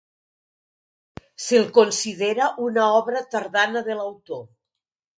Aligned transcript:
Se'l 1.49 1.69
considera 1.77 2.49
una 2.71 2.89
obra 3.03 3.25
tardana 3.37 3.89
de 3.93 4.03
l'autor. 4.03 4.47